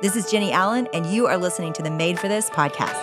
[0.00, 2.94] This is Jennie Allen, and you are listening to the Made for This podcast.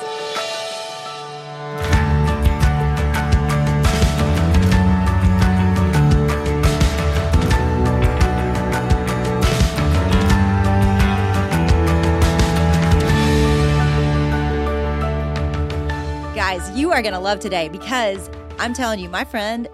[16.34, 19.68] Guys, you are going to love today because I'm telling you, my friend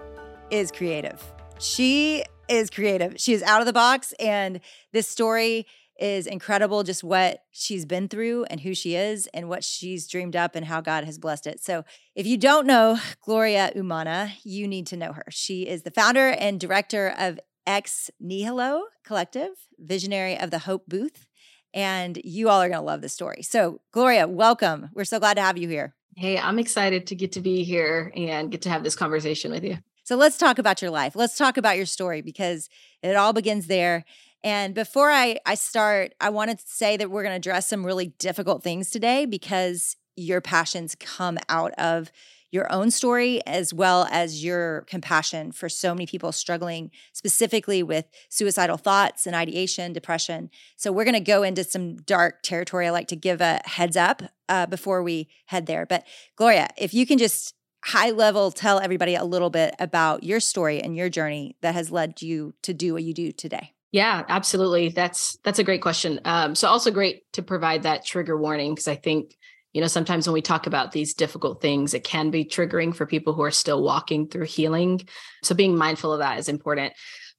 [0.50, 1.22] is creative.
[1.60, 3.14] She is creative.
[3.20, 4.58] She is out of the box, and
[4.90, 5.66] this story
[6.02, 10.34] is incredible just what she's been through and who she is and what she's dreamed
[10.34, 11.62] up and how God has blessed it.
[11.62, 11.84] So,
[12.16, 15.24] if you don't know Gloria Umanah, you need to know her.
[15.30, 21.26] She is the founder and director of Ex Nihilo Collective, visionary of the Hope Booth,
[21.72, 23.42] and you all are going to love this story.
[23.42, 24.90] So, Gloria, welcome.
[24.94, 25.94] We're so glad to have you here.
[26.16, 29.62] Hey, I'm excited to get to be here and get to have this conversation with
[29.62, 29.78] you.
[30.02, 31.14] So, let's talk about your life.
[31.14, 32.68] Let's talk about your story because
[33.04, 34.04] it all begins there.
[34.44, 37.86] And before I, I start, I wanted to say that we're going to address some
[37.86, 42.10] really difficult things today because your passions come out of
[42.50, 48.04] your own story as well as your compassion for so many people struggling specifically with
[48.28, 50.50] suicidal thoughts and ideation, depression.
[50.76, 52.86] So, we're going to go into some dark territory.
[52.86, 55.86] I like to give a heads up uh, before we head there.
[55.86, 56.04] But,
[56.36, 57.54] Gloria, if you can just
[57.84, 61.90] high level tell everybody a little bit about your story and your journey that has
[61.90, 63.72] led you to do what you do today.
[63.92, 64.88] Yeah, absolutely.
[64.88, 66.20] That's that's a great question.
[66.24, 69.36] Um, so also great to provide that trigger warning because I think
[69.74, 73.06] you know sometimes when we talk about these difficult things, it can be triggering for
[73.06, 75.02] people who are still walking through healing.
[75.42, 76.94] So being mindful of that is important.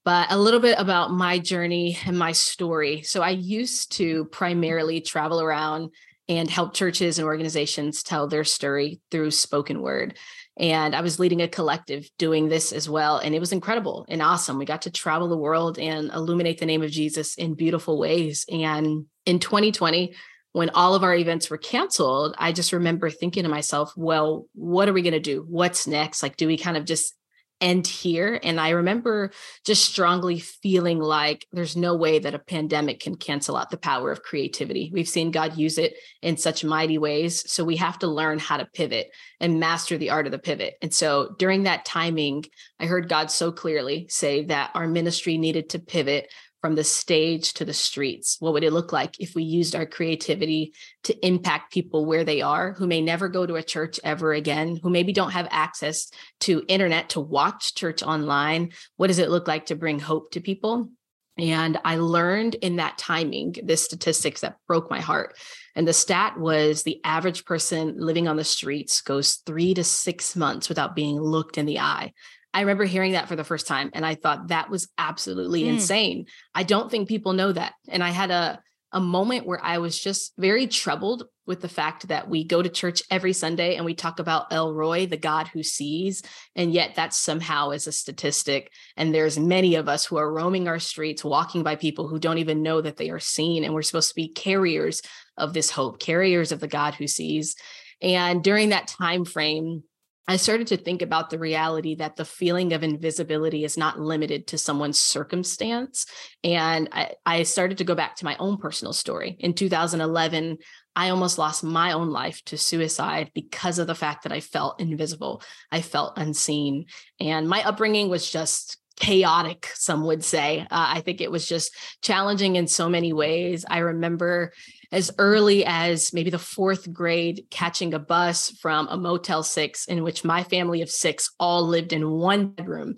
[0.05, 3.01] But a little bit about my journey and my story.
[3.03, 5.91] So I used to primarily travel around
[6.27, 10.17] and help churches and organizations tell their story through spoken word.
[10.57, 13.17] And I was leading a collective doing this as well.
[13.17, 14.57] And it was incredible and awesome.
[14.57, 18.45] We got to travel the world and illuminate the name of Jesus in beautiful ways.
[18.51, 20.13] And in 2020,
[20.51, 24.87] when all of our events were canceled, I just remember thinking to myself, well, what
[24.87, 25.43] are we going to do?
[25.49, 26.21] What's next?
[26.21, 27.15] Like, do we kind of just
[27.63, 28.39] end here.
[28.43, 29.31] And I remember
[29.65, 34.11] just strongly feeling like there's no way that a pandemic can cancel out the power
[34.11, 34.91] of creativity.
[34.93, 37.49] We've seen God use it in such mighty ways.
[37.49, 39.07] So we have to learn how to pivot
[39.39, 40.75] and master the art of the pivot.
[40.81, 42.45] And so during that timing,
[42.79, 46.27] I heard God so clearly say that our ministry needed to pivot
[46.63, 48.37] from the stage to the streets?
[48.39, 52.41] What would it look like if we used our creativity to impact people where they
[52.41, 56.09] are who may never go to a church ever again, who maybe don't have access
[56.39, 58.71] to internet to watch church online?
[58.95, 60.89] What does it look like to bring hope to people?
[61.37, 65.35] And I learned in that timing this statistics that broke my heart.
[65.75, 70.33] And the stat was the average person living on the streets goes three to six
[70.33, 72.13] months without being looked in the eye.
[72.53, 75.73] I remember hearing that for the first time and I thought that was absolutely mm.
[75.73, 76.25] insane.
[76.53, 77.73] I don't think people know that.
[77.87, 78.59] And I had a
[78.93, 82.69] a moment where I was just very troubled with the fact that we go to
[82.69, 86.21] church every Sunday and we talk about El Roi, the God who sees,
[86.55, 88.71] and yet that somehow is a statistic.
[88.95, 92.37] And there's many of us who are roaming our streets, walking by people who don't
[92.37, 95.01] even know that they are seen, and we're supposed to be carriers
[95.37, 97.55] of this hope, carriers of the God who sees.
[98.01, 99.83] And during that time frame,
[100.27, 104.47] I started to think about the reality that the feeling of invisibility is not limited
[104.47, 106.05] to someone's circumstance.
[106.43, 109.35] And I, I, started to go back to my own personal story.
[109.39, 110.59] In 2011,
[110.95, 114.79] I almost lost my own life to suicide because of the fact that I felt
[114.79, 115.41] invisible.
[115.71, 116.85] I felt unseen.
[117.19, 120.61] And my upbringing was just chaotic, some would say.
[120.61, 123.65] Uh, I think it was just challenging in so many ways.
[123.67, 124.53] I remember
[124.93, 130.03] as early as maybe the fourth grade catching a bus from a Motel 6 in
[130.03, 132.97] which my family of six all lived in one bedroom,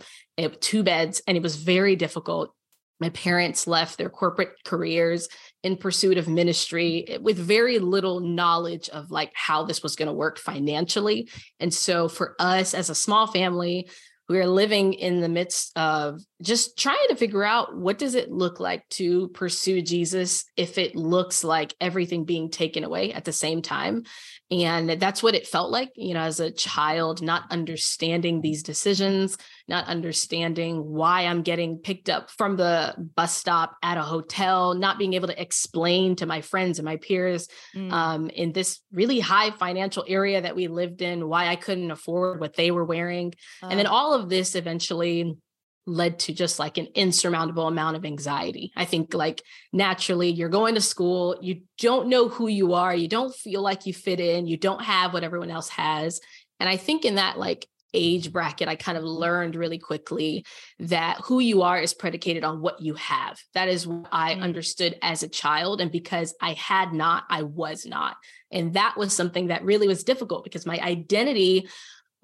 [0.60, 2.54] two beds, and it was very difficult.
[3.00, 5.30] My parents left their corporate careers
[5.64, 10.08] in pursuit of ministry eh, with very little knowledge of like how this was going
[10.08, 11.30] to work financially.
[11.62, 13.90] And so for us as a small family,
[14.28, 18.32] we are living in the midst of just trying to figure out what does it
[18.32, 23.34] look like to pursue jesus if it looks like everything being taken away at the
[23.34, 24.04] same time
[24.52, 29.38] And that's what it felt like, you know, as a child, not understanding these decisions,
[29.68, 35.00] not understanding why I'm getting picked up from the bus stop at a hotel, not
[35.00, 37.92] being able to explain to my friends and my peers mm.
[37.92, 42.40] um, in this really high financial area that we lived in why I couldn't afford
[42.40, 43.34] what they were wearing.
[43.64, 43.68] Uh.
[43.70, 45.38] And then all of this eventually
[45.86, 48.72] led to just like an insurmountable amount of anxiety.
[48.76, 49.42] I think like
[49.72, 53.86] naturally you're going to school, you don't know who you are, you don't feel like
[53.86, 56.20] you fit in, you don't have what everyone else has.
[56.60, 60.46] And I think in that like age bracket, I kind of learned really quickly
[60.80, 63.40] that who you are is predicated on what you have.
[63.54, 64.44] That is what I mm-hmm.
[64.44, 65.82] understood as a child.
[65.82, 68.18] And because I had not, I was not.
[68.52, 71.68] And that was something that really was difficult because my identity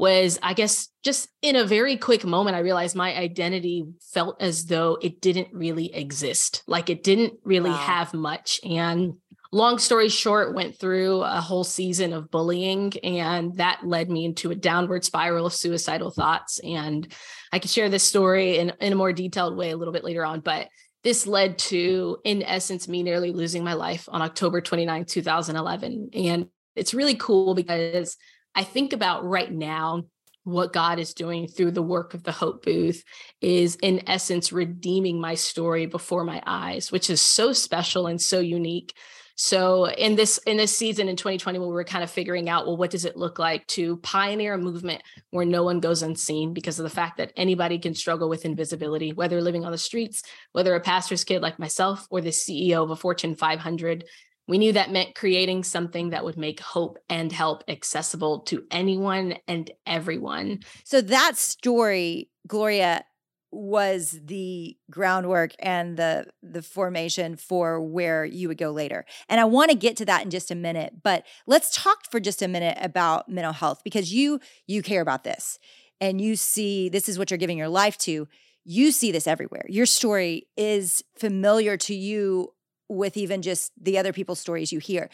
[0.01, 4.65] was I guess just in a very quick moment, I realized my identity felt as
[4.65, 6.63] though it didn't really exist.
[6.65, 7.77] Like it didn't really wow.
[7.77, 8.59] have much.
[8.65, 9.13] And
[9.51, 14.49] long story short, went through a whole season of bullying, and that led me into
[14.49, 16.57] a downward spiral of suicidal thoughts.
[16.63, 17.13] And
[17.53, 20.25] I could share this story in, in a more detailed way a little bit later
[20.25, 20.69] on, but
[21.03, 26.09] this led to, in essence, me nearly losing my life on October 29, 2011.
[26.13, 28.17] And it's really cool because
[28.55, 30.03] I think about right now
[30.43, 33.03] what God is doing through the work of the Hope Booth
[33.41, 38.39] is in essence redeeming my story before my eyes, which is so special and so
[38.39, 38.95] unique.
[39.35, 42.67] So in this in this season in 2020 when we were kind of figuring out
[42.67, 45.01] well what does it look like to pioneer a movement
[45.31, 49.13] where no one goes unseen because of the fact that anybody can struggle with invisibility
[49.13, 50.21] whether living on the streets
[50.51, 54.03] whether a pastor's kid like myself or the CEO of a Fortune 500
[54.51, 59.35] we knew that meant creating something that would make hope and help accessible to anyone
[59.47, 60.59] and everyone.
[60.83, 63.05] So that story, Gloria,
[63.53, 69.05] was the groundwork and the the formation for where you would go later.
[69.29, 72.19] And I want to get to that in just a minute, but let's talk for
[72.19, 75.59] just a minute about mental health because you you care about this
[76.01, 78.27] and you see this is what you're giving your life to.
[78.65, 79.63] You see this everywhere.
[79.69, 82.49] Your story is familiar to you
[82.91, 85.09] with even just the other people's stories you hear.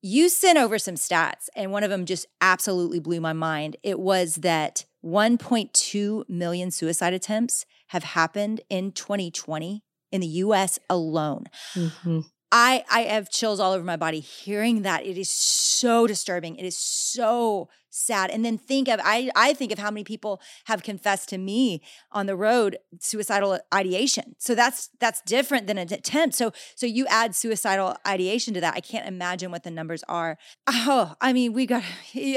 [0.00, 3.76] You sent over some stats, and one of them just absolutely blew my mind.
[3.82, 9.82] It was that 1.2 million suicide attempts have happened in 2020
[10.12, 11.46] in the US alone.
[11.74, 12.20] Mm-hmm.
[12.50, 15.04] I I have chills all over my body hearing that.
[15.04, 16.56] It is so disturbing.
[16.56, 18.30] It is so sad.
[18.30, 21.82] And then think of I I think of how many people have confessed to me
[22.12, 24.34] on the road suicidal ideation.
[24.38, 26.36] So that's that's different than an attempt.
[26.36, 28.74] So so you add suicidal ideation to that.
[28.74, 30.38] I can't imagine what the numbers are.
[30.66, 31.82] Oh, I mean, we got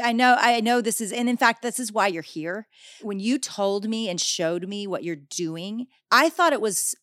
[0.03, 2.67] I know I know this is and in fact this is why you're here.
[3.01, 6.95] When you told me and showed me what you're doing, I thought it was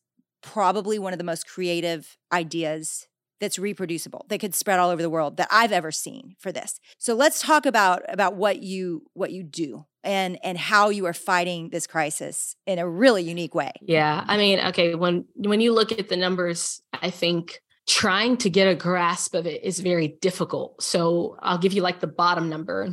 [0.43, 3.09] probably one of the most creative ideas
[3.41, 6.81] that's reproducible that could spread all over the world that I've ever seen for this.
[6.99, 11.13] So let's talk about about what you what you do and and how you are
[11.13, 13.73] fighting this crisis in a really unique way.
[13.81, 18.51] Yeah, I mean, okay, when when you look at the numbers, I think trying to
[18.51, 20.83] get a grasp of it is very difficult.
[20.83, 22.91] So I'll give you like the bottom number.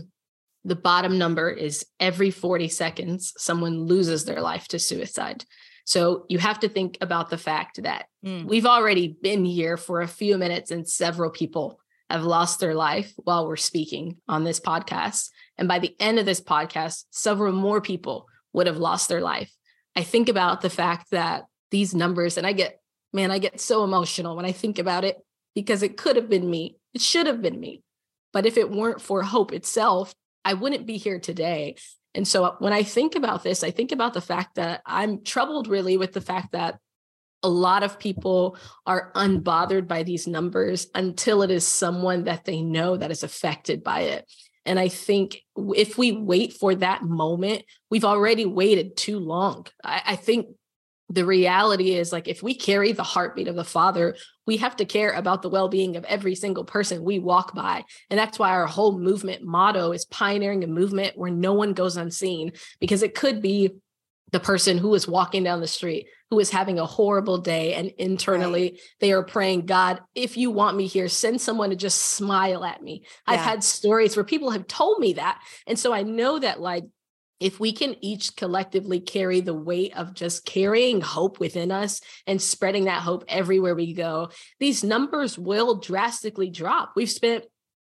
[0.63, 5.45] The bottom number is every 40 seconds someone loses their life to suicide.
[5.85, 8.43] So you have to think about the fact that mm.
[8.45, 11.79] we've already been here for a few minutes and several people
[12.09, 15.29] have lost their life while we're speaking on this podcast.
[15.57, 19.51] And by the end of this podcast, several more people would have lost their life.
[19.95, 22.79] I think about the fact that these numbers, and I get,
[23.13, 25.17] man, I get so emotional when I think about it
[25.53, 26.77] because it could have been me.
[26.93, 27.83] It should have been me.
[28.33, 30.13] But if it weren't for hope itself,
[30.43, 31.75] I wouldn't be here today.
[32.15, 35.67] And so when I think about this, I think about the fact that I'm troubled
[35.67, 36.79] really with the fact that
[37.43, 38.57] a lot of people
[38.87, 43.83] are unbothered by these numbers until it is someone that they know that is affected
[43.83, 44.25] by it.
[44.65, 45.41] And I think
[45.75, 49.67] if we wait for that moment, we've already waited too long.
[49.83, 50.47] I, I think
[51.09, 54.15] the reality is like if we carry the heartbeat of the father
[54.47, 58.19] we have to care about the well-being of every single person we walk by and
[58.19, 62.51] that's why our whole movement motto is pioneering a movement where no one goes unseen
[62.79, 63.71] because it could be
[64.31, 67.91] the person who is walking down the street who is having a horrible day and
[67.99, 68.79] internally right.
[68.99, 72.81] they are praying god if you want me here send someone to just smile at
[72.81, 73.35] me yeah.
[73.35, 76.83] i've had stories where people have told me that and so i know that like
[77.39, 82.41] if we can each collectively carry the weight of just carrying hope within us and
[82.41, 86.93] spreading that hope everywhere we go, these numbers will drastically drop.
[86.95, 87.45] We've spent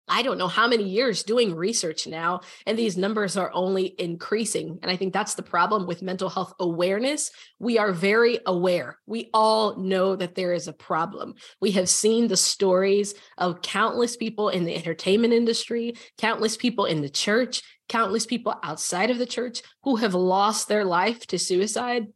[0.09, 4.79] I don't know how many years doing research now, and these numbers are only increasing.
[4.83, 7.33] And I think that's the problem with mental health awareness.
[7.59, 8.99] We are very aware.
[9.07, 11.35] We all know that there is a problem.
[11.61, 17.03] We have seen the stories of countless people in the entertainment industry, countless people in
[17.03, 22.07] the church, countless people outside of the church who have lost their life to suicide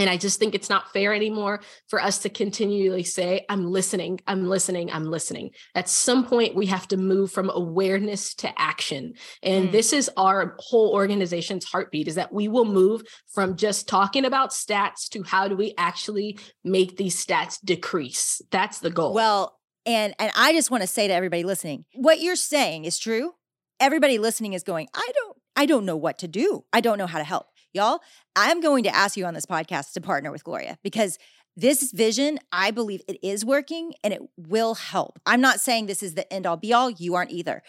[0.00, 4.18] and I just think it's not fair anymore for us to continually say, I'm listening,
[4.26, 5.50] I'm listening, I'm listening.
[5.74, 9.12] At some point, we have to move from awareness to action.
[9.42, 9.72] And mm.
[9.72, 13.02] this is our whole organization's heartbeat is that we will move
[13.34, 18.40] from just talking about stats to how do we actually make these stats decrease.
[18.50, 19.12] That's the goal.
[19.12, 22.98] Well, and and I just want to say to everybody listening, what you're saying is
[22.98, 23.34] true.
[23.80, 26.64] Everybody listening is going, I don't I don't know what to do.
[26.72, 27.46] I don't know how to help.
[27.72, 28.00] Y'all,
[28.36, 31.18] I'm going to ask you on this podcast to partner with Gloria because
[31.56, 35.18] this vision, I believe it is working and it will help.
[35.26, 37.62] I'm not saying this is the end all be all, you aren't either.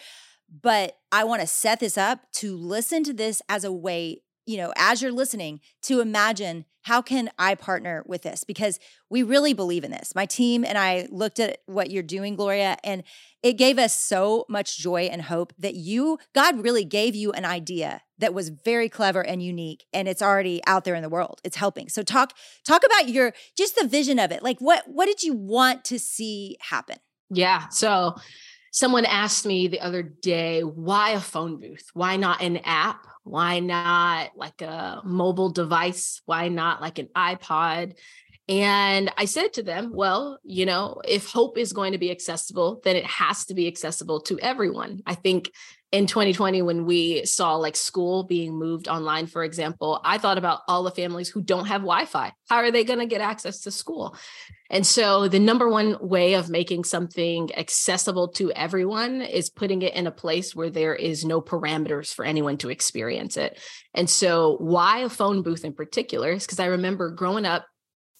[0.48, 4.56] But I want to set this up to listen to this as a way you
[4.56, 8.44] know, as you're listening, to imagine how can I partner with this?
[8.44, 10.14] Because we really believe in this.
[10.14, 13.04] My team and I looked at what you're doing, Gloria, and
[13.42, 17.44] it gave us so much joy and hope that you, God really gave you an
[17.44, 21.40] idea that was very clever and unique, and it's already out there in the world.
[21.44, 21.88] It's helping.
[21.88, 22.34] So talk
[22.64, 24.42] talk about your just the vision of it.
[24.42, 26.96] Like what what did you want to see happen?
[27.30, 27.68] Yeah.
[27.68, 28.14] So
[28.72, 31.90] someone asked me the other day, why a phone booth?
[31.92, 33.06] Why not an app?
[33.22, 36.22] Why not like a mobile device?
[36.24, 37.96] Why not like an iPod?
[38.48, 42.80] And I said to them, well, you know, if hope is going to be accessible,
[42.82, 45.02] then it has to be accessible to everyone.
[45.06, 45.52] I think
[45.92, 50.60] in 2020 when we saw like school being moved online for example i thought about
[50.66, 53.70] all the families who don't have wi-fi how are they going to get access to
[53.70, 54.16] school
[54.72, 59.94] and so the number one way of making something accessible to everyone is putting it
[59.94, 63.60] in a place where there is no parameters for anyone to experience it
[63.94, 67.66] and so why a phone booth in particular is because i remember growing up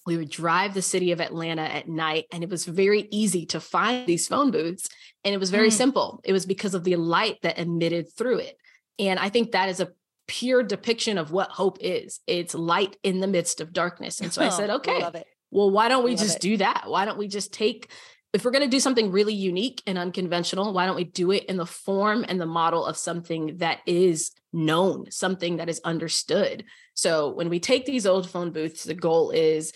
[0.05, 3.59] we would drive the city of Atlanta at night, and it was very easy to
[3.59, 4.89] find these phone booths.
[5.23, 5.73] And it was very mm.
[5.73, 6.19] simple.
[6.25, 8.57] It was because of the light that emitted through it.
[8.99, 9.91] And I think that is a
[10.27, 14.19] pure depiction of what hope is it's light in the midst of darkness.
[14.19, 16.41] And so I said, okay, well, why don't we just it.
[16.41, 16.83] do that?
[16.87, 17.89] Why don't we just take
[18.33, 21.45] if we're going to do something really unique and unconventional, why don't we do it
[21.45, 26.65] in the form and the model of something that is known, something that is understood?
[26.95, 29.71] So when we take these old phone booths, the goal is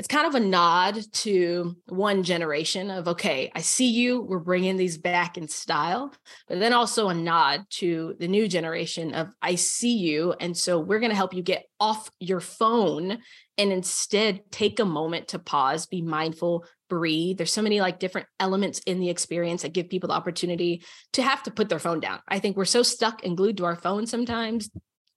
[0.00, 4.78] it's kind of a nod to one generation of okay i see you we're bringing
[4.78, 6.10] these back in style
[6.48, 10.78] but then also a nod to the new generation of i see you and so
[10.78, 13.18] we're going to help you get off your phone
[13.58, 17.36] and instead take a moment to pause be mindful breathe.
[17.38, 21.22] There's so many like different elements in the experience that give people the opportunity to
[21.22, 22.18] have to put their phone down.
[22.26, 24.68] I think we're so stuck and glued to our phone sometimes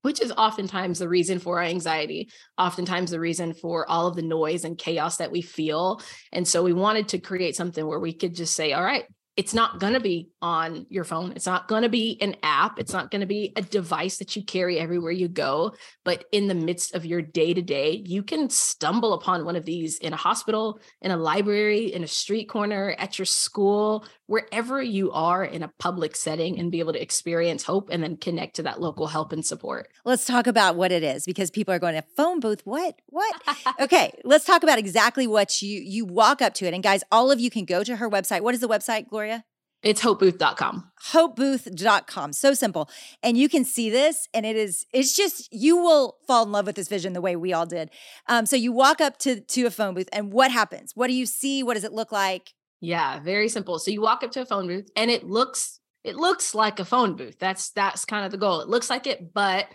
[0.04, 4.22] which is oftentimes the reason for our anxiety, oftentimes the reason for all of the
[4.22, 6.02] noise and chaos that we feel.
[6.32, 9.06] And so we wanted to create something where we could just say, all right,
[9.36, 11.32] it's not going to be on your phone.
[11.32, 12.78] It's not going to be an app.
[12.78, 15.74] It's not going to be a device that you carry everywhere you go.
[16.06, 19.66] But in the midst of your day to day, you can stumble upon one of
[19.66, 24.82] these in a hospital, in a library, in a street corner, at your school, wherever
[24.82, 28.56] you are in a public setting and be able to experience hope and then connect
[28.56, 29.90] to that local help and support.
[30.06, 32.62] Let's talk about what it is because people are going to phone booth.
[32.66, 33.00] What?
[33.06, 33.36] What?
[33.80, 36.74] okay, let's talk about exactly what you you walk up to it.
[36.74, 38.42] And guys, all of you can go to her website.
[38.42, 39.46] What is the website, Gloria?
[39.84, 40.92] It's hopebooth.com.
[41.12, 42.34] Hopebooth.com.
[42.34, 42.90] So simple.
[43.22, 46.66] And you can see this, and it is, it's just, you will fall in love
[46.66, 47.92] with this vision the way we all did.
[48.28, 50.94] Um, so you walk up to, to a phone booth, and what happens?
[50.96, 51.63] What do you see?
[51.63, 52.54] What does it look like?
[52.84, 53.80] Yeah, very simple.
[53.80, 56.86] So you walk up to a phone booth and it looks it looks like a
[56.86, 57.40] phone booth.
[57.40, 58.60] That's that's kind of the goal.
[58.60, 59.68] It looks like it, but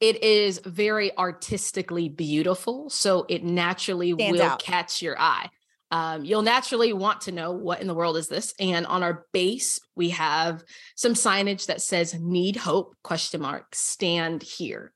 [0.00, 2.90] it is very artistically beautiful.
[2.90, 4.60] So it naturally Stands will out.
[4.60, 5.50] catch your eye.
[5.92, 8.52] Um, you'll naturally want to know what in the world is this.
[8.58, 10.64] And on our base, we have
[10.96, 14.92] some signage that says "Need Hope?" question mark Stand here.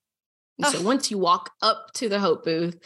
[0.69, 2.79] So once you walk up to the Hope booth,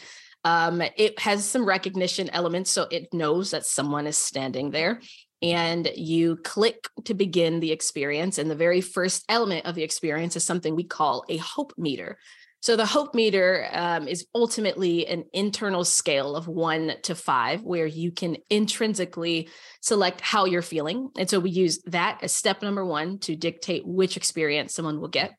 [0.47, 5.01] um, it has some recognition elements, so it knows that someone is standing there.
[5.41, 8.37] And you click to begin the experience.
[8.37, 12.17] And the very first element of the experience is something we call a hope meter.
[12.61, 17.85] So the hope meter um, is ultimately an internal scale of one to five, where
[17.85, 19.49] you can intrinsically
[19.81, 21.09] select how you're feeling.
[21.17, 25.09] And so we use that as step number one to dictate which experience someone will
[25.09, 25.31] get.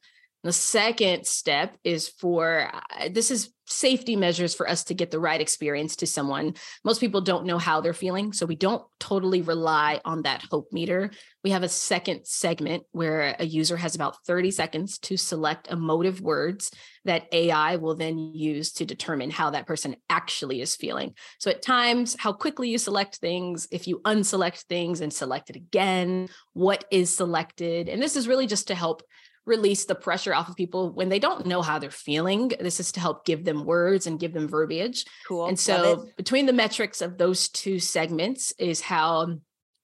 [0.45, 5.20] The second step is for uh, this is safety measures for us to get the
[5.20, 6.54] right experience to someone.
[6.84, 10.72] Most people don't know how they're feeling, so we don't totally rely on that hope
[10.72, 11.10] meter.
[11.44, 16.20] We have a second segment where a user has about 30 seconds to select emotive
[16.20, 16.70] words
[17.04, 21.14] that AI will then use to determine how that person actually is feeling.
[21.38, 25.56] So at times, how quickly you select things, if you unselect things and select it
[25.56, 27.88] again, what is selected.
[27.88, 29.02] And this is really just to help
[29.49, 32.52] release the pressure off of people when they don't know how they're feeling.
[32.61, 35.05] This is to help give them words and give them verbiage.
[35.26, 35.47] Cool.
[35.47, 39.38] And so between the metrics of those two segments is how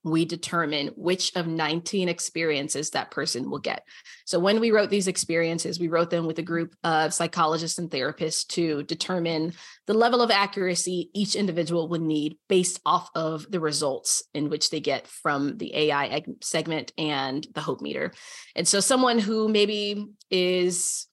[0.04, 3.84] we determine which of 19 experiences that person will get.
[4.26, 7.90] So when we wrote these experiences, we wrote them with a group of psychologists and
[7.90, 9.54] therapists to determine
[9.86, 14.70] the level of accuracy each individual would need based off of the results in which
[14.70, 18.12] they get from the AI segment and the hope meter.
[18.54, 21.06] And so someone who maybe is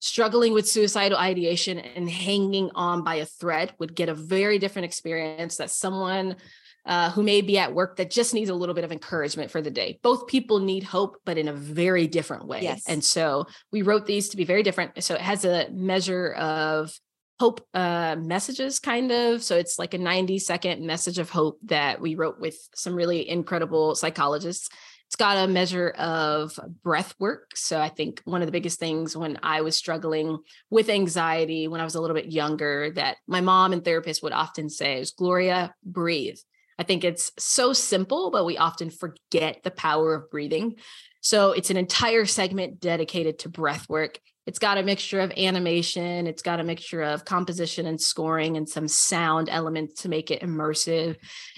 [0.00, 4.86] struggling with suicidal ideation and hanging on by a thread would get a very different
[4.86, 6.36] experience that someone
[6.86, 9.60] uh, who may be at work that just needs a little bit of encouragement for
[9.60, 9.98] the day.
[10.02, 12.62] Both people need hope, but in a very different way.
[12.62, 12.84] Yes.
[12.88, 15.02] And so we wrote these to be very different.
[15.02, 16.92] So it has a measure of
[17.40, 19.42] hope uh, messages, kind of.
[19.42, 23.28] So it's like a 90 second message of hope that we wrote with some really
[23.28, 24.68] incredible psychologists.
[25.06, 27.56] It's got a measure of breath work.
[27.56, 31.80] So I think one of the biggest things when I was struggling with anxiety when
[31.80, 35.12] I was a little bit younger that my mom and therapist would often say is
[35.12, 36.38] Gloria, breathe.
[36.78, 40.76] I think it's so simple, but we often forget the power of breathing.
[41.20, 44.20] So it's an entire segment dedicated to breath work.
[44.46, 48.66] It's got a mixture of animation, it's got a mixture of composition and scoring and
[48.66, 51.16] some sound elements to make it immersive.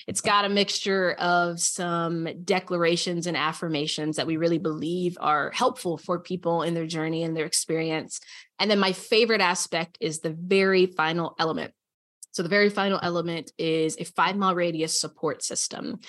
[0.09, 5.99] It's got a mixture of some declarations and affirmations that we really believe are helpful
[5.99, 8.19] for people in their journey and their experience.
[8.59, 11.73] And then my favorite aspect is the very final element
[12.33, 16.01] so the very final element is a five mile radius support system.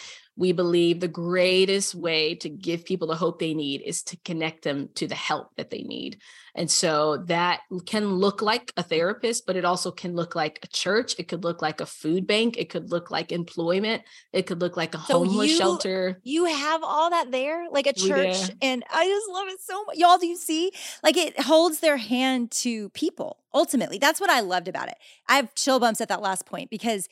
[0.42, 4.64] We believe the greatest way to give people the hope they need is to connect
[4.64, 6.18] them to the help that they need.
[6.56, 10.68] And so that can look like a therapist, but it also can look like a
[10.68, 11.14] church.
[11.20, 12.58] It could look like a food bank.
[12.58, 14.02] It could look like employment.
[14.34, 16.20] It could look like a so homeless you, shelter.
[16.24, 18.50] You have all that there, like a church.
[18.64, 19.96] And I just love it so much.
[19.98, 20.72] Y'all, do you see?
[21.04, 24.00] Like it holds their hand to people ultimately.
[24.00, 24.96] That's what I loved about it.
[25.30, 27.08] I have chill bumps at that last point because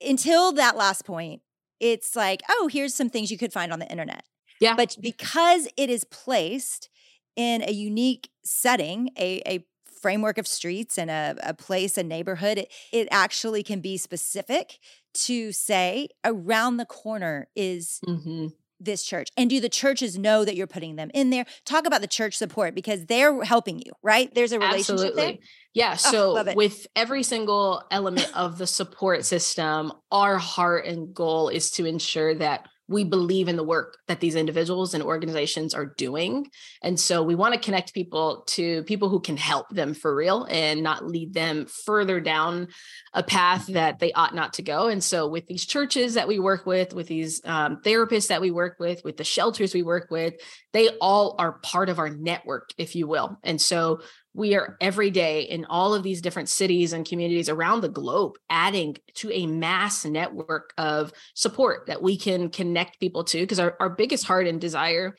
[0.00, 1.42] until that last point,
[1.82, 4.24] it's like, oh, here's some things you could find on the internet.
[4.60, 4.76] Yeah.
[4.76, 6.88] But because it is placed
[7.34, 9.66] in a unique setting, a, a
[10.00, 14.78] framework of streets and a, a place, a neighborhood, it, it, actually can be specific
[15.14, 18.48] to say around the corner is mm-hmm.
[18.84, 19.28] This church.
[19.36, 21.44] And do the churches know that you're putting them in there?
[21.64, 24.32] Talk about the church support because they're helping you, right?
[24.34, 25.22] There's a relationship Absolutely.
[25.22, 25.34] there.
[25.74, 25.92] Yeah.
[25.92, 31.48] Oh, so oh, with every single element of the support system, our heart and goal
[31.48, 35.86] is to ensure that we believe in the work that these individuals and organizations are
[35.86, 36.46] doing.
[36.82, 40.44] And so we want to connect people to people who can help them for real
[40.50, 42.68] and not lead them further down
[43.14, 44.88] a path that they ought not to go.
[44.88, 48.50] And so with these churches that we work with, with these um, therapists that we
[48.50, 50.34] work with, with the shelters we work with,
[50.72, 53.38] they all are part of our network, if you will.
[53.42, 54.00] And so
[54.34, 58.32] we are every day in all of these different cities and communities around the globe
[58.48, 63.76] adding to a mass network of support that we can connect people to because our,
[63.80, 65.14] our biggest heart and desire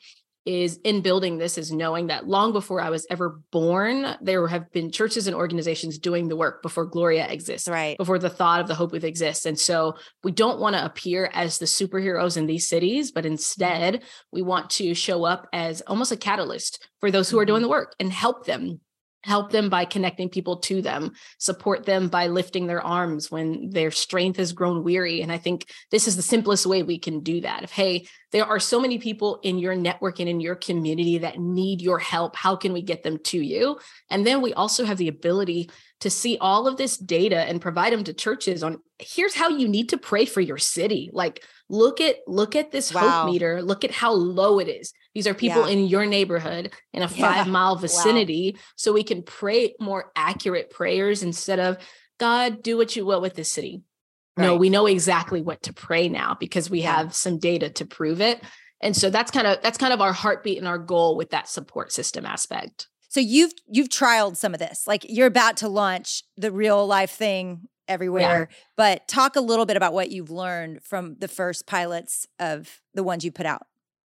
[0.46, 4.70] is in building this is knowing that long before I was ever born, there have
[4.72, 7.96] been churches and organizations doing the work before Gloria exists, right?
[7.96, 9.46] Before the thought of the Hope Booth exists.
[9.46, 14.02] And so we don't want to appear as the superheroes in these cities, but instead
[14.32, 17.64] we want to show up as almost a catalyst for those who are doing mm-hmm.
[17.64, 18.80] the work and help them
[19.24, 23.90] help them by connecting people to them support them by lifting their arms when their
[23.90, 25.22] strength has grown weary.
[25.22, 27.62] And i think this is the simplest way we can do that.
[27.62, 31.38] If hey there are so many people in your network and in your community that
[31.38, 33.78] need your help how can we get them to you?
[34.10, 37.92] And then we also have the ability to see all of this data and provide
[37.92, 41.10] them to churches on here's how you need to pray for your city.
[41.12, 43.00] Like look at look at this wow.
[43.00, 43.62] hope meter.
[43.62, 45.72] Look at how low it is these are people yeah.
[45.72, 47.32] in your neighborhood in a yeah.
[47.32, 48.60] five mile vicinity wow.
[48.76, 51.76] so we can pray more accurate prayers instead of
[52.18, 53.82] god do what you will with this city
[54.36, 54.46] right.
[54.46, 56.96] no we know exactly what to pray now because we yeah.
[56.96, 58.40] have some data to prove it
[58.80, 61.48] and so that's kind of that's kind of our heartbeat and our goal with that
[61.48, 66.22] support system aspect so you've you've trialed some of this like you're about to launch
[66.36, 68.48] the real life thing everywhere.
[68.50, 68.56] Yeah.
[68.76, 73.02] But talk a little bit about what you've learned from the first pilots of the
[73.02, 73.66] ones you put out.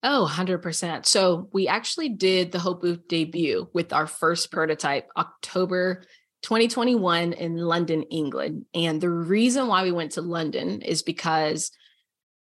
[0.08, 1.08] Oh, 100%.
[1.08, 6.04] So we actually did the Hope Booth debut with our first prototype October
[6.44, 8.66] 2021 in London, England.
[8.76, 11.72] And the reason why we went to London is because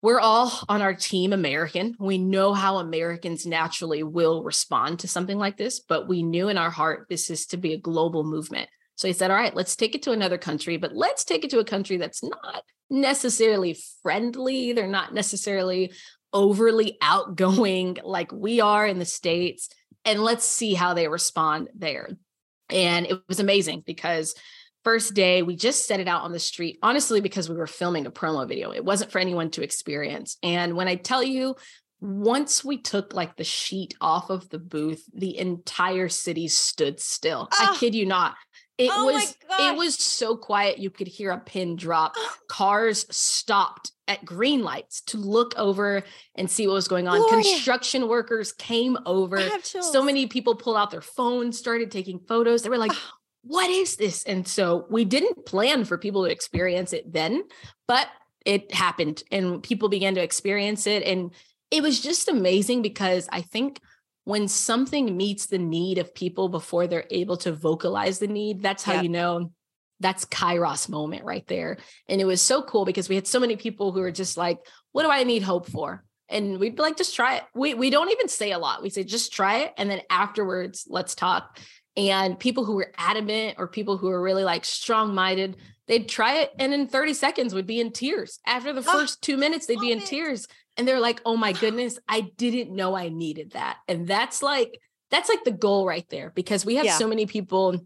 [0.03, 1.97] we're all on our team American.
[1.99, 6.59] We know how Americans naturally will respond to something like this, but we knew in
[6.59, 8.68] our heart this is to be a global movement.
[8.94, 11.51] So he said, All right, let's take it to another country, but let's take it
[11.51, 14.73] to a country that's not necessarily friendly.
[14.73, 15.92] They're not necessarily
[16.33, 19.69] overly outgoing like we are in the States.
[20.05, 22.11] And let's see how they respond there.
[22.71, 24.35] And it was amazing because
[24.85, 28.07] first day we just set it out on the street honestly because we were filming
[28.07, 31.55] a promo video it wasn't for anyone to experience and when i tell you
[32.01, 37.49] once we took like the sheet off of the booth the entire city stood still
[37.53, 37.57] oh.
[37.61, 37.77] i ah.
[37.79, 38.35] kid you not
[38.79, 42.14] it oh was it was so quiet you could hear a pin drop.
[42.49, 46.03] Cars stopped at green lights to look over
[46.37, 47.29] and see what was going on.
[47.29, 49.41] Construction workers came over.
[49.64, 52.62] So many people pulled out their phones, started taking photos.
[52.62, 52.93] They were like,
[53.43, 57.43] "What is this?" And so we didn't plan for people to experience it then,
[57.88, 58.07] but
[58.45, 61.33] it happened and people began to experience it and
[61.71, 63.81] it was just amazing because I think
[64.29, 68.83] when something meets the need of people before they're able to vocalize the need, that's
[68.83, 69.03] how yep.
[69.03, 69.51] you know
[70.01, 71.79] that's Kairos moment right there.
[72.11, 74.59] And it was so cool because we had so many people who were just like,
[74.93, 76.05] what do I need hope for?
[76.29, 77.45] And we'd be like, just try it.
[77.55, 78.83] We we don't even say a lot.
[78.83, 79.73] We say just try it.
[79.79, 81.59] And then afterwards, let's talk.
[81.97, 86.53] And people who were adamant or people who were really like strong-minded, they'd try it
[86.59, 88.41] and in 30 seconds would be in tears.
[88.47, 90.07] After the ah, first two minutes, they'd be in it.
[90.07, 90.47] tears
[90.79, 94.81] and they're like, "Oh my goodness, I didn't know I needed that." And that's like
[95.11, 96.97] that's like the goal right there because we have yeah.
[96.97, 97.79] so many people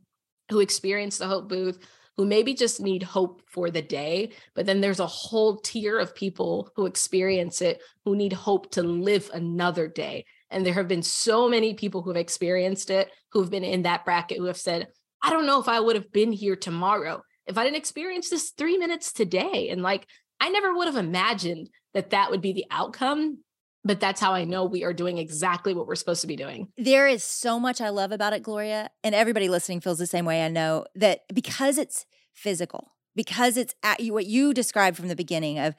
[0.50, 1.78] who experience the hope booth
[2.16, 6.14] who maybe just need hope for the day, but then there's a whole tier of
[6.14, 10.24] people who experience it who need hope to live another day.
[10.50, 14.04] And there have been so many people who have experienced it who've been in that
[14.04, 14.88] bracket who have said,
[15.22, 18.50] I don't know if I would have been here tomorrow if I didn't experience this
[18.50, 19.70] three minutes today.
[19.70, 20.06] And like,
[20.38, 23.38] I never would have imagined that that would be the outcome
[23.84, 26.68] but that's how I know we are doing exactly what we're supposed to be doing.
[26.76, 28.90] There is so much I love about it, Gloria.
[29.02, 30.44] And everybody listening feels the same way.
[30.44, 35.16] I know that because it's physical, because it's at you, what you described from the
[35.16, 35.74] beginning of,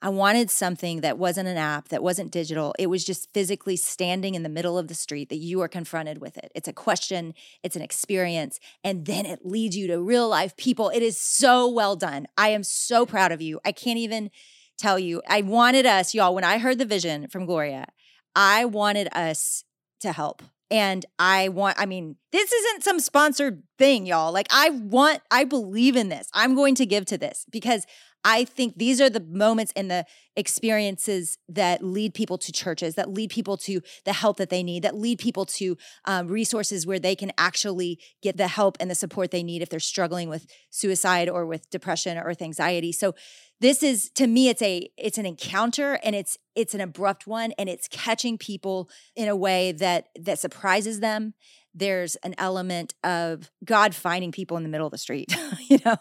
[0.00, 2.72] I wanted something that wasn't an app, that wasn't digital.
[2.78, 6.18] It was just physically standing in the middle of the street that you are confronted
[6.18, 6.52] with it.
[6.54, 10.88] It's a question, it's an experience, and then it leads you to real life people.
[10.90, 12.28] It is so well done.
[12.36, 13.58] I am so proud of you.
[13.64, 14.30] I can't even
[14.78, 17.86] tell you, I wanted us, y'all, when I heard the vision from Gloria,
[18.34, 19.64] I wanted us
[20.00, 20.42] to help.
[20.70, 24.32] And I want, I mean, this isn't some sponsored thing, y'all.
[24.32, 26.28] Like, I want, I believe in this.
[26.34, 27.86] I'm going to give to this because
[28.24, 30.04] I think these are the moments and the
[30.36, 34.82] experiences that lead people to churches, that lead people to the help that they need,
[34.82, 38.94] that lead people to um, resources where they can actually get the help and the
[38.94, 42.92] support they need if they're struggling with suicide or with depression or with anxiety.
[42.92, 43.14] So,
[43.60, 47.52] this is to me it's a it's an encounter and it's it's an abrupt one
[47.58, 51.34] and it's catching people in a way that that surprises them
[51.78, 55.34] there's an element of God finding people in the middle of the street,
[55.68, 55.96] you know?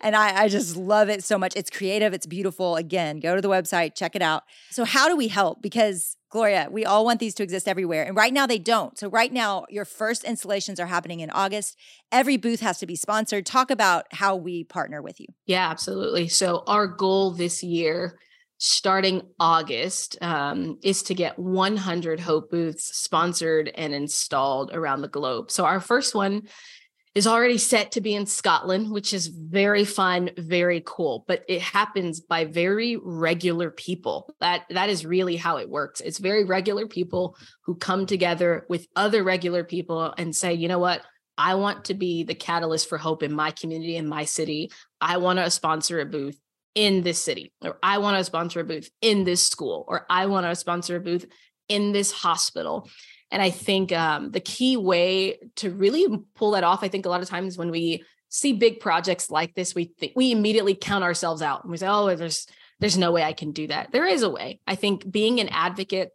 [0.00, 1.54] And I, I just love it so much.
[1.56, 2.76] It's creative, it's beautiful.
[2.76, 4.44] Again, go to the website, check it out.
[4.70, 5.62] So, how do we help?
[5.62, 8.04] Because Gloria, we all want these to exist everywhere.
[8.04, 8.98] And right now they don't.
[8.98, 11.76] So, right now, your first installations are happening in August.
[12.10, 13.46] Every booth has to be sponsored.
[13.46, 15.26] Talk about how we partner with you.
[15.46, 16.28] Yeah, absolutely.
[16.28, 18.18] So, our goal this year,
[18.64, 25.50] starting August, um, is to get 100 Hope booths sponsored and installed around the globe.
[25.50, 26.42] So, our first one
[27.16, 31.60] is already set to be in Scotland, which is very fun, very cool, but it
[31.60, 34.32] happens by very regular people.
[34.38, 36.00] That that is really how it works.
[36.00, 40.78] It's very regular people who come together with other regular people and say, "You know
[40.78, 41.02] what?
[41.36, 44.70] I want to be the catalyst for hope in my community in my city.
[45.00, 46.38] I want to sponsor a booth
[46.74, 50.26] in this city or I want to sponsor a booth in this school or I
[50.26, 51.26] want to sponsor a booth
[51.68, 52.88] in this hospital."
[53.30, 57.08] And I think um, the key way to really pull that off, I think a
[57.08, 61.04] lot of times when we see big projects like this, we think we immediately count
[61.04, 62.46] ourselves out and we say, "Oh, there's
[62.80, 64.60] there's no way I can do that." There is a way.
[64.66, 66.10] I think being an advocate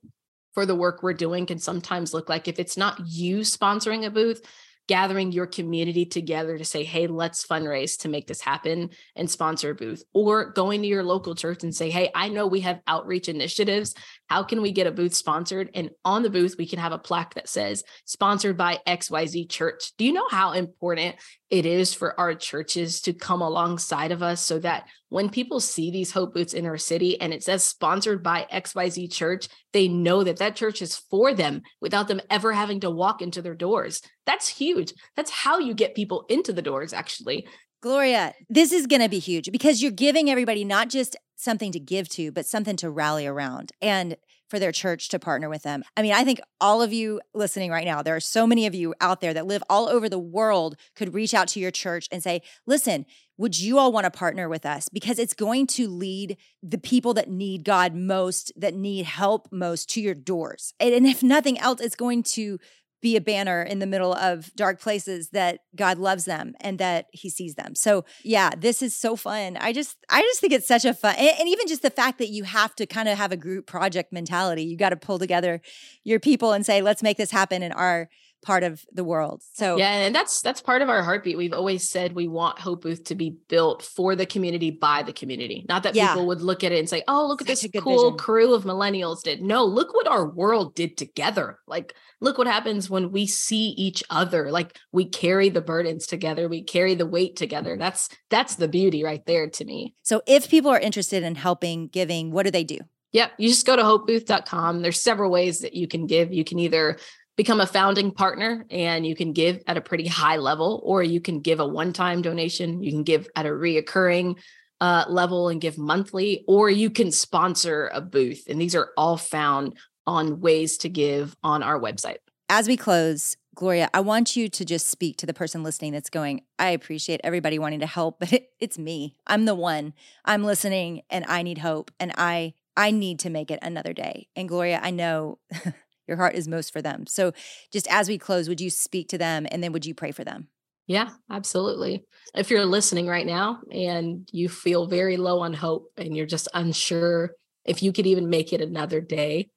[0.54, 4.10] for the work we're doing can sometimes look like if it's not you sponsoring a
[4.10, 4.42] booth,
[4.88, 9.72] gathering your community together to say, hey, let's fundraise to make this happen and sponsor
[9.72, 12.80] a booth, or going to your local church and say, hey, I know we have
[12.88, 13.94] outreach initiatives.
[14.28, 15.70] How can we get a booth sponsored?
[15.74, 19.92] And on the booth, we can have a plaque that says, sponsored by XYZ Church.
[19.98, 21.16] Do you know how important
[21.50, 25.90] it is for our churches to come alongside of us so that when people see
[25.90, 30.24] these hope Booths in our city and it says sponsored by xyz church they know
[30.24, 34.02] that that church is for them without them ever having to walk into their doors.
[34.26, 34.94] That's huge.
[35.16, 37.48] That's how you get people into the doors actually.
[37.82, 41.80] Gloria, this is going to be huge because you're giving everybody not just something to
[41.80, 44.18] give to, but something to rally around and
[44.50, 45.84] for their church to partner with them.
[45.96, 48.74] I mean, I think all of you listening right now, there are so many of
[48.74, 52.08] you out there that live all over the world could reach out to your church
[52.12, 53.06] and say, listen,
[53.38, 54.90] would you all want to partner with us?
[54.90, 59.90] Because it's going to lead the people that need God most, that need help most
[59.92, 60.74] to your doors.
[60.80, 62.58] And if nothing else, it's going to
[63.02, 67.06] be a banner in the middle of dark places that God loves them and that
[67.12, 67.76] he sees them.
[67.76, 69.56] So yeah, this is so fun.
[69.58, 72.18] I just I just think it's such a fun and, and even just the fact
[72.18, 74.64] that you have to kind of have a group project mentality.
[74.64, 75.62] You got to pull together
[76.04, 78.10] your people and say, let's make this happen in our
[78.44, 79.42] part of the world.
[79.54, 81.38] So yeah, and that's that's part of our heartbeat.
[81.38, 85.14] We've always said we want Hope Booth to be built for the community by the
[85.14, 85.66] community.
[85.68, 86.10] Not that yeah.
[86.10, 88.18] people would look at it and say, "Oh, look Such at this cool vision.
[88.18, 91.60] crew of millennials did." No, look what our world did together.
[91.68, 94.52] Like look what happens when we see each other.
[94.52, 97.78] Like we carry the burdens together, we carry the weight together.
[97.78, 99.96] That's that's the beauty right there to me.
[100.04, 102.80] So if people are interested in helping, giving, what do they do?
[103.14, 103.32] Yep.
[103.38, 104.82] You just go to hopebooth.com.
[104.82, 106.34] There's several ways that you can give.
[106.34, 106.98] You can either
[107.38, 111.22] become a founding partner and you can give at a pretty high level, or you
[111.22, 112.84] can give a one time donation.
[112.84, 114.38] You can give at a reoccurring
[114.82, 118.44] uh, level and give monthly, or you can sponsor a booth.
[118.50, 122.18] And these are all found on ways to give on our website.
[122.50, 126.10] As we close, Gloria, I want you to just speak to the person listening that's
[126.10, 129.16] going, I appreciate everybody wanting to help, but it, it's me.
[129.26, 129.94] I'm the one.
[130.26, 134.28] I'm listening and I need hope and I I need to make it another day.
[134.36, 135.40] And Gloria, I know
[136.08, 137.06] your heart is most for them.
[137.08, 137.34] So
[137.72, 140.24] just as we close, would you speak to them and then would you pray for
[140.24, 140.48] them?
[140.88, 142.06] Yeah, absolutely.
[142.34, 146.48] If you're listening right now and you feel very low on hope and you're just
[146.54, 147.32] unsure
[147.66, 149.50] if you could even make it another day,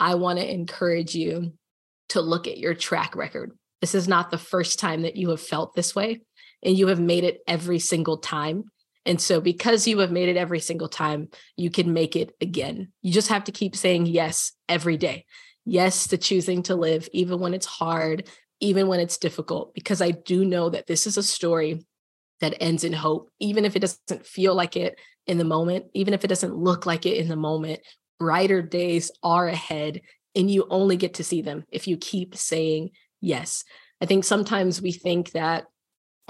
[0.00, 1.52] I want to encourage you
[2.08, 3.52] to look at your track record.
[3.80, 6.20] This is not the first time that you have felt this way,
[6.62, 8.64] and you have made it every single time.
[9.06, 12.92] And so, because you have made it every single time, you can make it again.
[13.00, 15.24] You just have to keep saying yes every day
[15.64, 18.28] yes to choosing to live, even when it's hard,
[18.60, 21.84] even when it's difficult, because I do know that this is a story
[22.40, 26.14] that ends in hope, even if it doesn't feel like it in the moment, even
[26.14, 27.80] if it doesn't look like it in the moment.
[28.18, 30.00] Brighter days are ahead,
[30.34, 33.64] and you only get to see them if you keep saying yes.
[34.00, 35.64] I think sometimes we think that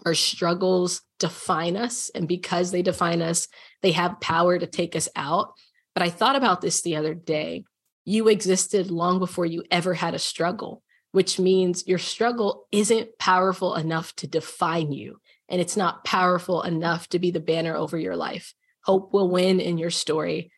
[0.07, 3.47] our struggles define us, and because they define us,
[3.83, 5.53] they have power to take us out.
[5.95, 7.64] But I thought about this the other day
[8.05, 13.75] you existed long before you ever had a struggle, which means your struggle isn't powerful
[13.75, 15.21] enough to define you.
[15.49, 18.55] And it's not powerful enough to be the banner over your life.
[18.85, 20.51] Hope will win in your story.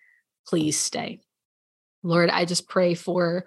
[0.46, 1.20] Please stay.
[2.02, 3.46] Lord, I just pray for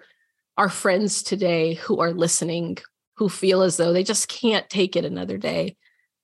[0.56, 2.78] our friends today who are listening,
[3.16, 5.76] who feel as though they just can't take it another day.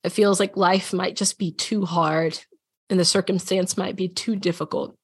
[0.03, 2.39] It feels like life might just be too hard
[2.91, 4.97] and the circumstance might be too difficult.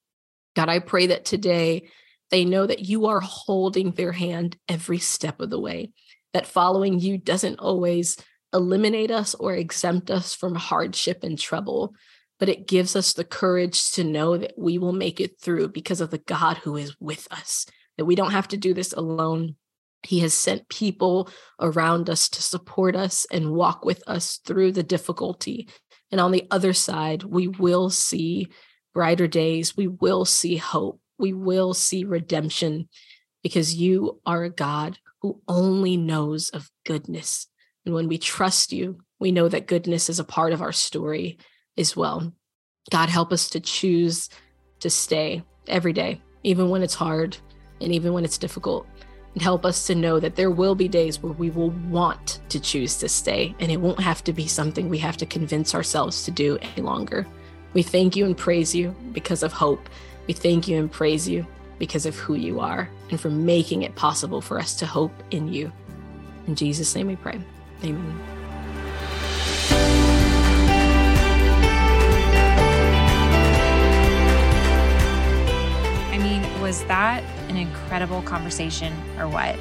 [0.54, 1.88] God, I pray that today
[2.30, 5.90] they know that you are holding their hand every step of the way,
[6.32, 8.16] that following you doesn't always
[8.52, 11.94] eliminate us or exempt us from hardship and trouble,
[12.38, 16.00] but it gives us the courage to know that we will make it through because
[16.00, 17.66] of the God who is with us,
[17.96, 19.56] that we don't have to do this alone.
[20.02, 21.28] He has sent people
[21.60, 25.68] around us to support us and walk with us through the difficulty.
[26.10, 28.48] And on the other side, we will see
[28.94, 29.76] brighter days.
[29.76, 32.88] We will see hope we will see redemption
[33.42, 37.46] because you are a God who only knows of goodness.
[37.84, 41.38] And when we trust you, we know that goodness is a part of our story
[41.76, 42.32] as well.
[42.90, 44.28] God, help us to choose
[44.80, 47.36] to stay every day, even when it's hard
[47.80, 48.86] and even when it's difficult.
[49.34, 52.58] And help us to know that there will be days where we will want to
[52.58, 56.24] choose to stay, and it won't have to be something we have to convince ourselves
[56.24, 57.26] to do any longer.
[57.72, 59.88] We thank you and praise you because of hope
[60.30, 61.44] we thank you and praise you
[61.80, 65.52] because of who you are and for making it possible for us to hope in
[65.52, 65.72] you.
[66.46, 67.40] In Jesus' name we pray.
[67.82, 68.22] Amen.
[76.12, 79.58] I mean, was that an incredible conversation or what?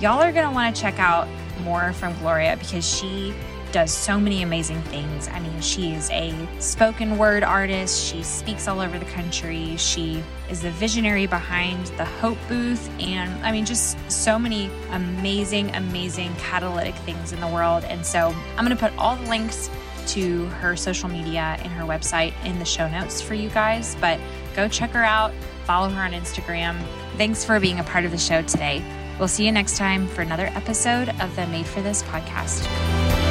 [0.00, 1.28] Y'all are going to want to check out
[1.64, 3.34] more from Gloria because she
[3.72, 5.28] does so many amazing things.
[5.28, 10.22] I mean, she is a spoken word artist, she speaks all over the country, she
[10.50, 16.34] is the visionary behind the Hope Booth, and I mean, just so many amazing, amazing
[16.36, 17.84] catalytic things in the world.
[17.84, 19.70] And so I'm going to put all the links
[20.08, 23.96] to her social media and her website in the show notes for you guys.
[24.00, 24.18] But
[24.56, 25.32] go check her out,
[25.64, 26.80] follow her on Instagram.
[27.16, 28.82] Thanks for being a part of the show today.
[29.18, 33.27] We'll see you next time for another episode of the Made for This podcast.